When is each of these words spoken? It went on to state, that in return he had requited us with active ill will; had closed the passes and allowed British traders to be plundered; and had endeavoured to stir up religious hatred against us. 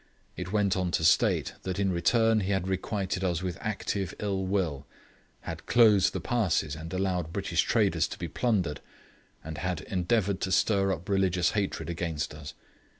It 0.35 0.51
went 0.51 0.75
on 0.75 0.89
to 0.93 1.03
state, 1.03 1.53
that 1.61 1.77
in 1.77 1.91
return 1.91 2.39
he 2.39 2.53
had 2.53 2.67
requited 2.67 3.23
us 3.23 3.43
with 3.43 3.59
active 3.61 4.15
ill 4.17 4.43
will; 4.47 4.87
had 5.41 5.67
closed 5.67 6.11
the 6.13 6.19
passes 6.19 6.75
and 6.75 6.91
allowed 6.91 7.31
British 7.31 7.61
traders 7.61 8.07
to 8.07 8.17
be 8.17 8.27
plundered; 8.27 8.81
and 9.43 9.59
had 9.59 9.81
endeavoured 9.81 10.41
to 10.41 10.51
stir 10.51 10.91
up 10.91 11.07
religious 11.07 11.51
hatred 11.51 11.87
against 11.87 12.33
us. 12.33 12.55